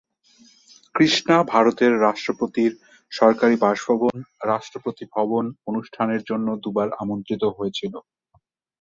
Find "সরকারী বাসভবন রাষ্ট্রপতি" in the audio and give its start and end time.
3.11-5.03